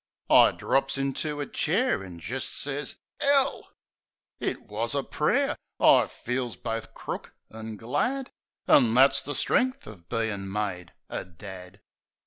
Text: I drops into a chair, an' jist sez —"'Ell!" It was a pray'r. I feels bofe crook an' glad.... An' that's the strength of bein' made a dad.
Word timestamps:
I 0.31 0.51
drops 0.53 0.97
into 0.97 1.39
a 1.41 1.45
chair, 1.45 2.03
an' 2.03 2.17
jist 2.17 2.57
sez 2.57 2.95
—"'Ell!" 3.21 3.69
It 4.39 4.63
was 4.63 4.95
a 4.95 5.03
pray'r. 5.03 5.55
I 5.79 6.07
feels 6.07 6.55
bofe 6.57 6.91
crook 6.95 7.33
an' 7.51 7.77
glad.... 7.77 8.31
An' 8.67 8.95
that's 8.95 9.21
the 9.21 9.35
strength 9.35 9.85
of 9.85 10.09
bein' 10.09 10.51
made 10.51 10.93
a 11.07 11.23
dad. 11.23 11.81